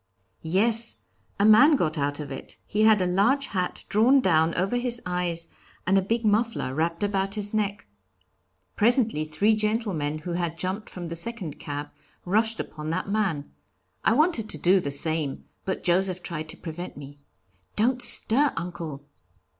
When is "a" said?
1.39-1.45, 3.03-3.05, 5.95-6.01